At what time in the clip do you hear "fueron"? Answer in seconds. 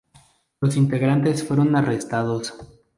1.47-1.75